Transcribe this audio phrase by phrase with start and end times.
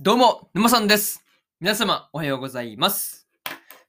[0.00, 1.24] どうも、沼さんです。
[1.58, 3.28] 皆様、おはようございます。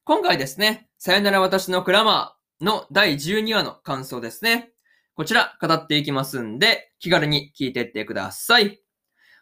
[0.03, 4.71] 今回ですね、さよなら私のクラマーの第12話の感想ですね。
[5.13, 8.81] こちら、語っていきますんで、気軽に聞いていってください。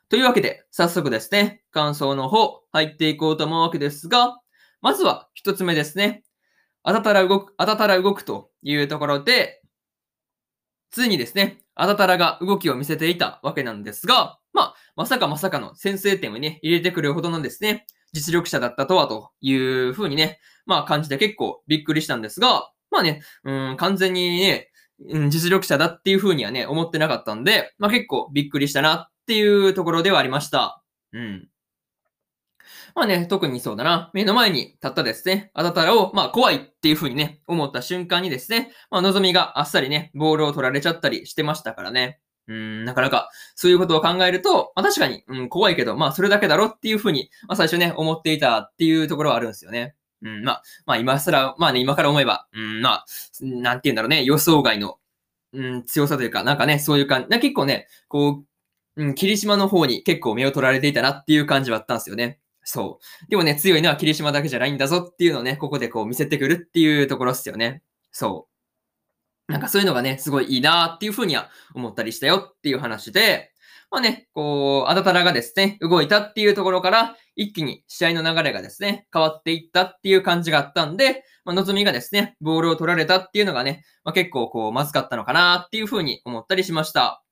[0.09, 4.37] というわけで、早速ですね、感想の方、入っていこうと思うわけですが、
[4.81, 6.25] まずは一つ目ですね。
[6.83, 9.61] あたたら動く、あたたら動くというところで、
[10.91, 24.71] ついにですね、あたたらが動きを見せていたわけなんですが、まあ、まさかまさかの先制点をね、入れてくるほどのですね、実力者だったとはというふうにね、まあ感じて結構びっくりしたんですが、まあね、うん、完全にね、
[25.29, 30.81] 実力者だっていうふうにはね、思ってなかったんで、まあ結構びっくりしたなっていうところではありました。
[31.13, 31.47] うん。
[32.97, 34.09] まあね、特にそうだな。
[34.13, 42.19] 目の前に立ったですね、あたたらを、まあ怖いっていう風にね、思った瞬間にですね、まあ望みがあっさりね、ボールを取られちゃったりしてましたからね。
[42.47, 49.93] うん、なかなか、そういうことを考えると、まあ確かに、うん、怖いけど、まあそれだけだろっていう風に、まあ最初ね、思っていたっていうところはあるんですよね。
[50.23, 53.05] うん、まあ、まあ今更、まあね、今から思えば、うん、まあ、
[53.41, 54.97] なんて言うんだろうね、予想外の、
[55.53, 58.43] うん、強さというか、なんかね、そういう感じ、結構ね、こ
[58.95, 62.39] う、うん、霧島の方に結構目を取られていたなっていう感じはあったんですよね。
[62.69, 63.29] そう。
[63.29, 67.81] でもね、強いのは霧島だけじゃないんだぞっていうのをね、ここでこう見せてくるっていうところっすよね。
[68.11, 68.49] そ
[69.47, 69.51] う。
[69.51, 73.53] なんかそういうのがね、すごいいいなっていうふうには思ったりしたよっていう話で、
[73.89, 87.23] まあね、こう、あだたらがですね、動いたっていうところから、一気に試合の流れがですね、変わっていったっていう感じがあったんで、まあ、のぞみがですね、ボールを取られたっていうのがね、まあ、結構こう、まずかったのかなっていうふうに思ったりしました。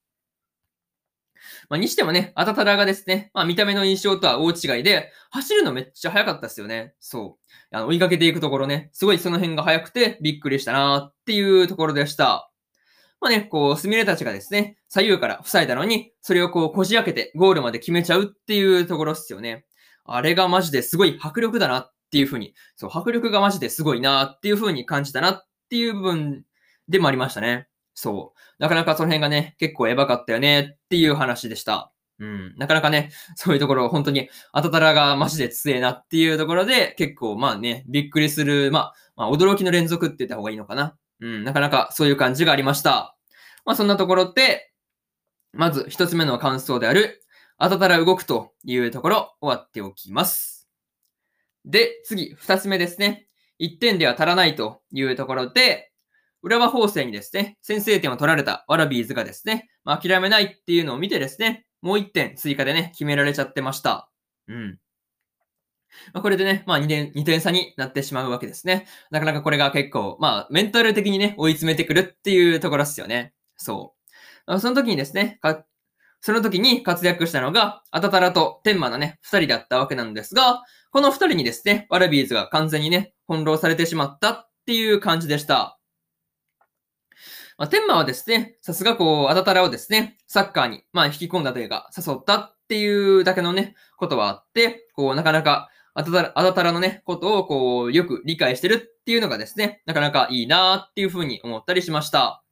[1.69, 6.93] まあ、にしてもね、あたたらがですね、まあ、見た目の印象とは大違いで、走るのめっちゃ速かったですよね。
[6.99, 7.75] そう。
[7.75, 12.51] あの、追いかけていくところね、すごいその辺が速くてびっくりしたなっていうところでした。
[13.21, 19.65] まあね、こう、スミレたちがですね、左右から塞いだのに、それをこう、こじ開けてゴールまで決めちゃうっていうところっすよね。
[20.05, 26.45] あれがマジですごい迫力だなっていうふうに、そう、迫力がマジですごいなっていうふうに感じたなっていう部分
[26.87, 27.67] でもありましたね。
[27.95, 28.39] そう。
[28.59, 31.91] なかなかその辺がね、結構やばかったよねっていう話でした。
[32.19, 32.55] うん。
[32.57, 40.95] なかなかね、そういうところ、本当に、あたたらがマジで強えなっていうところで、結構まあね、びっくりする、まあ、まあ、驚きの連続って言った方がいいのかな。
[41.21, 43.15] うん、なかなかそういう感じがありました。
[43.65, 44.71] まあそんなところで、
[45.53, 47.23] まず一つ目の感想である、
[47.57, 50.67] あたたら動くというところ、終わっておきます。
[51.63, 53.27] で、次、二つ目ですね。
[53.57, 55.91] 一点では足らないというところで、
[56.45, 64.11] 浦和法政にですね、先制点を取られたワラビーズがですね、まあ、諦めないっていうのを見てですね、もう一点追加でね、決められちゃってました。
[64.47, 64.77] うん。
[66.13, 68.85] まあ、これでね、まあ2点、2点差になってしまうわけですね。
[69.09, 73.33] なかなかこれが結構、まあ、メンタル的にね、追い詰めてくるっていうところですよね。
[73.57, 73.95] そ
[74.47, 74.59] う。
[74.59, 75.65] その時にですね、か
[76.21, 85.79] その時に活躍したのが、アタタラと天馬のね、二人だったわけなんですが、この二人にですね、ワラビーズが完全にね、翻弄されてしまったっていう感じでした。
[87.57, 102.43] まあ、天馬はですね、さすがこう、アタタラをですね、サッカーに、まあ、引き込んだというか、誘ったっていうだけのね、ことはあって、こう、なかなか、アタタラ、アタタラのね、ことをこう、よく理解してるっていうのがですね、なかなかいいなーっていうふうに思ったりしました。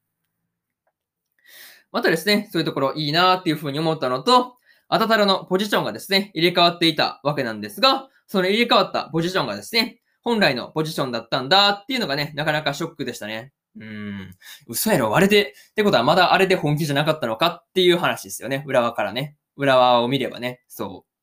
[1.92, 4.56] またですね、そういうところいいなーっていうふうに思ったのと、
[4.88, 13.52] アタタラのポジションがですね、入れ替わっていたわけなんですが、その入れ替わったポジションがですね、本来のポジションだったんだっていうのがね、なかなかショックでしたね。
[13.80, 14.36] うん。
[14.68, 18.64] 嘘やろ、あれで、ってことはまだあれで本気じゃなかったのかっていう話ですよね。
[18.68, 19.36] 裏側からね。
[19.56, 20.62] 裏側を見ればね。
[20.68, 21.14] そう。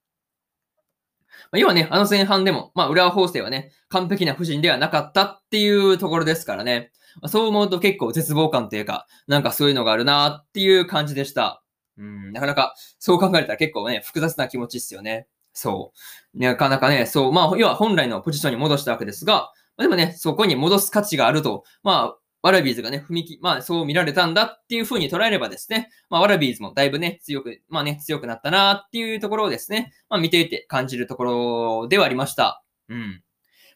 [1.52, 6.92] まあ、要はね、あの前半でも、まあ、浦和法政はね、完璧な布陣ではなかったっていうところですからね。
[7.20, 11.62] まあそう思うと結構絶望感というか、なんかそういうのがあるなっていう感じでした。
[11.98, 15.26] うん、なかなか、そう考えたら結構ね、複雑な気持ちっすよね。
[15.52, 15.92] そ
[16.34, 16.38] う。
[16.38, 32.62] なかなかね、そう、まあ、要は本来のポジションに戻したわけですが、ま、でもね、そこに戻す価値があると、まあ、ワラビーズがね、踏み切、まあ、そう見られたんだっていう風に捉えればですね、まあ、ワラビーズもだいぶね、強く、まあね、強くなったなっていうところをですね、まあ、見ていて感じるところではありました。
[32.88, 33.22] うん。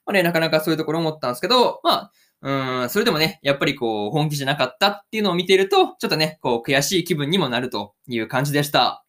[0.07, 2.13] まあね、なかなかそういうところ思ったんですけど、まあ、
[2.45, 9.05] うん、それでもね、やっぱりこう、本気じゃなかったっていうのを見ていると、ちょっとね、こう、悔しい気分にもなるという感じでした。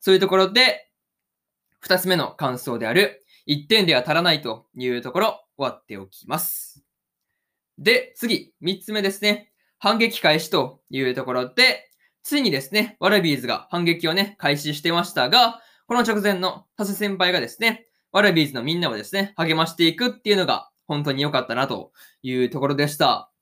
[0.00, 0.90] そういうところで、
[1.78, 6.91] 二つ目の感想である、一点では足らないというところ、終わっておきます。
[7.78, 9.52] で、次、三つ目ですね。
[9.78, 11.90] 反撃開始というところで、
[12.22, 21.92] ついにですね、ワラビーズが反撃をね、開始してましたが、この直前の田勢先輩がですね、ワラビーズのみんなをですね、励ましていくっていうのが本当に良かったなと
[22.22, 23.32] いうところでした。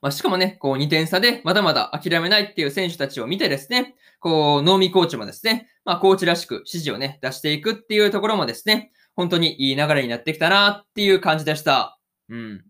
[0.00, 11.98] まあ、しかもね、こう2点差でまだまだ諦めないっていう選手たちを見てですね、こう、能見コーチもですね、まあ、コーチらしく指示をね、出していくっていうところもですね、本当にいい流れになってきたなっていう感じでした。
[12.28, 12.64] うん。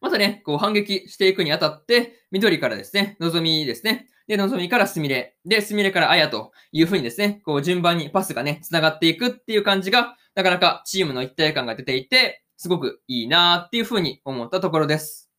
[0.00, 4.08] またね、こう反撃していくにあたって、緑からですね、望みですね。
[4.26, 5.36] で、望みからすみれ。
[5.44, 15.30] で、すみれからあやというふうにですね、こう順番にパスがね、繋がっていくっていう感じが、なかなかチームの一体感が出ていて、すごくいいなーっていうふうに思ったところです。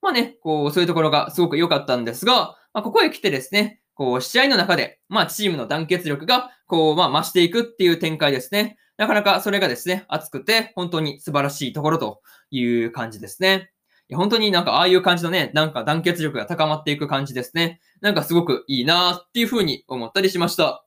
[0.00, 8.78] まあね、こう、そういうところがすごく良かったんですが、まあ、ここへ来てですね、こう、試合の中で、まあ、チームの団結力が、こう、まあ、増していくっていう展開ですね。
[8.96, 12.20] なかなかそれがですね、熱くて、本当に素晴らしいところと
[12.50, 13.70] いう感じですね。
[14.08, 17.80] いや本当になんかああいう感じのね、なんか団結力が高まっていく感じですね。
[18.00, 20.86] なんかすごくいいなーっていう風に思ったりしました。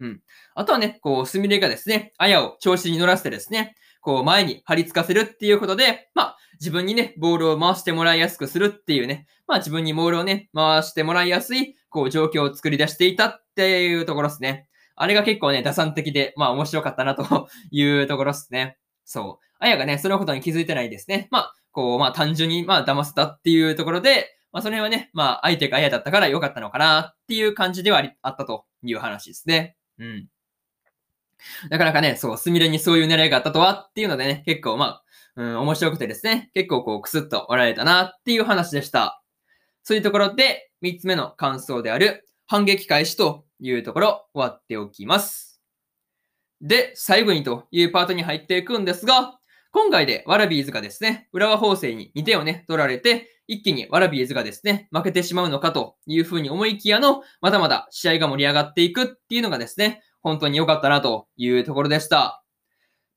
[0.00, 0.20] うん。
[0.54, 14.68] あとはね、こう、スミレがですね、あやを調子に乗らせてですね、こう、前に張り付かせるっていうことで、まあ、自分にね、ボールを回してもらいやすくするっていうね、まあ自分にボールをね、回してもらいやすい、こう、状況を作り出していたっていうところですね。
[14.96, 18.78] あれが結構ね、打算的で、まあ面白かったなと いうところですね。
[19.04, 19.46] そう。
[19.58, 21.28] あやがね、そのことに気づいてないですね。
[21.30, 29.76] まあ、こう、まあ単純に、まあ騙せたっていうところで、まあその辺はね、まあ相手があやだったから良かったのかなっていう感じではありあったという話ですね。
[29.98, 30.28] うん。
[31.70, 35.02] なかなかね、そう、スミレにそういう狙いがあったとはっていうのでね、結構まあ、
[35.36, 39.22] うん、面白くてですね、結構こう、くすっとおられたなっていう話でした。
[39.82, 45.62] そういうところで、三つ目の感想である、反撃開始というところ、終わっておきます。
[46.60, 49.38] で、最後にというパートに入っていくんですが、
[49.70, 62.44] 今回でワラビーズがですね、浦和邦成に2点をね、取られて、一気にワラビーズがですね、負けてしまうのかというふうに思いきやの、まだまだ試合が盛り上がっていくっていうのがですね、本当に良かったなというところでした。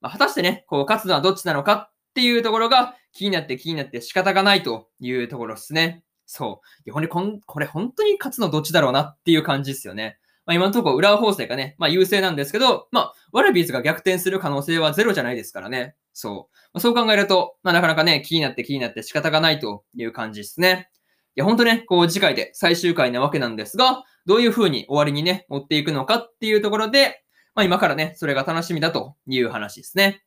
[0.01, 6.03] まあ、果たしてね、こう、勝つのはどっちなのかっていうところが気になって気になって仕方がないというところですね。
[6.25, 6.89] そう。
[6.89, 10.17] いや、ほ、ん、これ本当に勝つのどっちだろうなっていう感じですよね。
[10.45, 15.95] まあ、今のところ、浦和法政がね、まあ、優勢なんですけど、まあ、ワラビーズが逆転する可能性はゼロじゃないですからね。
[16.13, 16.55] そう。
[16.73, 20.89] まあ、そう考えると、まあ、なかなかね、気になって気になって仕方がないという感じですね。
[21.35, 27.23] いや、ほんとね、こう、次回で最終回なわけなんですが、どういう風に終わりにね、持っていくのかっていうところで、
[27.55, 30.23] まあ、今からね、それが楽しみだという話ですね。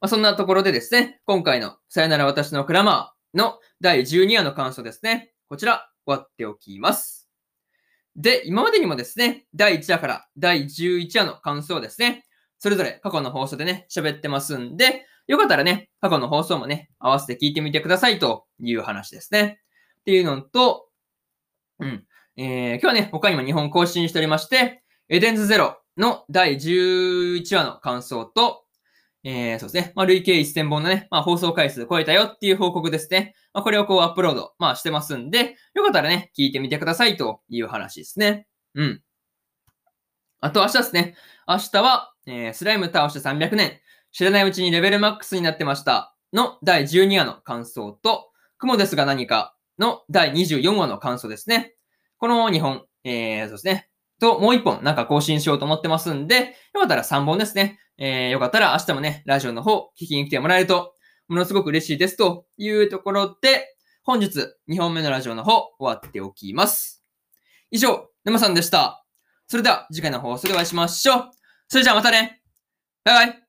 [0.00, 5.32] まあ、そんなところでですね、今回のさよなら私のクラマーの第12話の感想ですね。
[5.48, 7.15] こちら、終わっておきます。
[8.16, 12.24] で、今までにもですね、第1話から第11話の感想ですね、
[12.58, 19.60] それぞれ過去の放送でね、喋ってますんで、よかったらね、過去の放送もね、合わせて聞いてみてくださいという話ですね。
[20.00, 20.88] っていうのと、
[21.78, 22.04] うん。
[22.36, 28.65] えー、今日はね、他にも日本更新しておりまして、エデンズゼロの第11話の感想と、
[29.28, 29.92] えー、そうですね。
[29.96, 33.34] まあ、累計1000本のね、まあ、放送回数超えたよっていう報告ですね。
[33.52, 38.46] まあ、これをこうアップロード、まあ、してますんで、よかったらね、聞いてみてくださいという話ですね。
[38.76, 39.02] うん。
[40.40, 41.16] あと明日ですね。
[41.48, 43.80] 明日は、えー、スライム倒して300年、
[44.12, 51.74] 知らないうちにレベルマックスになってましたの第12話の感想と、雲ですが何かの第24話の感想ですね。
[52.18, 53.90] この2本、えー、そうですね。
[54.20, 57.78] と、もう一本なんか更新しようと思ってますんで、よかったら3本ですね。
[57.98, 60.94] えー、よかったら明日もね、ラジオの方聞きに来てもらえると、
[61.28, 67.02] ものすごく嬉しいですというところで、本日2本目のラジオの方終わっておきます。
[67.70, 69.04] 以上、沼さんでした。
[69.48, 71.30] それでは次回の放送でお会いしましょう。
[71.68, 72.42] それじゃあまたね
[73.04, 73.45] バイバイ